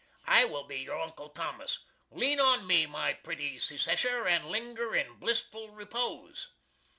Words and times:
I 0.25 0.45
will 0.45 0.63
be 0.63 0.79
your 0.79 0.99
Uncle 0.99 1.29
Thomas! 1.29 1.77
Lean 2.09 2.39
on 2.39 2.65
me, 2.65 2.87
my 2.87 3.13
pretty 3.13 3.59
Secesher, 3.59 4.25
and 4.27 4.45
linger 4.49 4.95
in 4.95 5.19
Blissful 5.19 5.69
repose!" 5.69 6.49